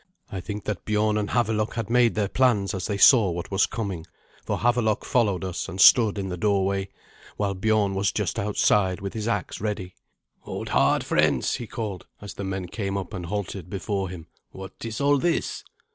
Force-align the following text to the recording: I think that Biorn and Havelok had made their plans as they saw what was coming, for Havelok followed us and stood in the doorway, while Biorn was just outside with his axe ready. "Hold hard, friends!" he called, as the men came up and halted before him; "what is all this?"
I 0.31 0.39
think 0.41 0.63
that 0.65 0.83
Biorn 0.83 1.15
and 1.15 1.29
Havelok 1.29 1.75
had 1.75 1.87
made 1.87 2.15
their 2.15 2.27
plans 2.27 2.73
as 2.73 2.87
they 2.87 2.97
saw 2.97 3.29
what 3.29 3.51
was 3.51 3.67
coming, 3.67 4.07
for 4.43 4.57
Havelok 4.57 5.05
followed 5.05 5.45
us 5.45 5.69
and 5.69 5.79
stood 5.79 6.17
in 6.17 6.29
the 6.29 6.37
doorway, 6.37 6.89
while 7.37 7.53
Biorn 7.53 7.93
was 7.93 8.11
just 8.11 8.39
outside 8.39 8.99
with 8.99 9.13
his 9.13 9.27
axe 9.27 9.61
ready. 9.61 9.93
"Hold 10.39 10.69
hard, 10.69 11.03
friends!" 11.03 11.57
he 11.57 11.67
called, 11.67 12.07
as 12.19 12.33
the 12.33 12.43
men 12.43 12.65
came 12.67 12.97
up 12.97 13.13
and 13.13 13.27
halted 13.27 13.69
before 13.69 14.09
him; 14.09 14.25
"what 14.49 14.73
is 14.83 14.99
all 14.99 15.19
this?" 15.19 15.63